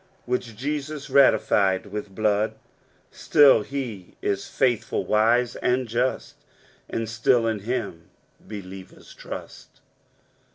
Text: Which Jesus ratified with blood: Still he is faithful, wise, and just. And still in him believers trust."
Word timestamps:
Which 0.25 0.55
Jesus 0.57 1.11
ratified 1.11 1.85
with 1.85 2.15
blood: 2.15 2.55
Still 3.11 3.61
he 3.61 4.15
is 4.19 4.47
faithful, 4.47 5.05
wise, 5.05 5.55
and 5.57 5.87
just. 5.87 6.37
And 6.89 7.07
still 7.07 7.45
in 7.45 7.59
him 7.59 8.09
believers 8.39 9.13
trust." 9.13 9.79